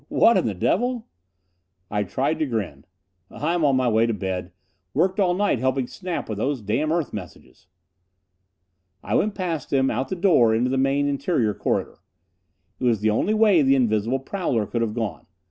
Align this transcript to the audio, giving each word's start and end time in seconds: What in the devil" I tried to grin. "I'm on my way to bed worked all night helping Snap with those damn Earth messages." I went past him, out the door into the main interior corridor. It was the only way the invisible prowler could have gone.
What 0.07 0.35
in 0.35 0.47
the 0.47 0.55
devil" 0.55 1.05
I 1.91 2.03
tried 2.03 2.39
to 2.39 2.47
grin. 2.47 2.85
"I'm 3.29 3.63
on 3.63 3.75
my 3.75 3.87
way 3.87 4.07
to 4.07 4.15
bed 4.15 4.51
worked 4.95 5.19
all 5.19 5.35
night 5.35 5.59
helping 5.59 5.85
Snap 5.85 6.27
with 6.27 6.39
those 6.39 6.59
damn 6.63 6.91
Earth 6.91 7.13
messages." 7.13 7.67
I 9.03 9.13
went 9.13 9.35
past 9.35 9.71
him, 9.71 9.91
out 9.91 10.07
the 10.09 10.15
door 10.15 10.55
into 10.55 10.71
the 10.71 10.77
main 10.79 11.07
interior 11.07 11.53
corridor. 11.53 11.99
It 12.79 12.85
was 12.85 13.01
the 13.01 13.11
only 13.11 13.35
way 13.35 13.61
the 13.61 13.75
invisible 13.75 14.17
prowler 14.17 14.65
could 14.65 14.81
have 14.81 14.95
gone. 14.95 15.27